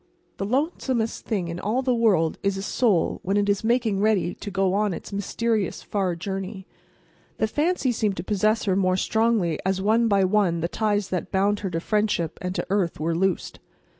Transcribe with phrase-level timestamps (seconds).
[0.37, 4.33] The lonesomest thing in all the world is a soul when it is making ready
[4.33, 6.65] to go on its mysterious, far journey.
[7.37, 11.31] The fancy seemed to possess her more strongly as one by one the ties that
[11.31, 13.59] bound her to friendship and to earth were loosed.